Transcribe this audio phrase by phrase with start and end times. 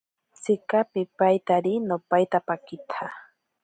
[0.39, 1.73] Tsika pipaitari.
[1.87, 3.05] No paita pakitsa.